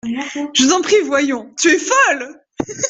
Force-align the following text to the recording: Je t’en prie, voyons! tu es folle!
Je 0.55 0.67
t’en 0.67 0.81
prie, 0.81 0.99
voyons! 1.05 1.53
tu 1.55 1.67
es 1.69 1.77
folle! 1.77 2.41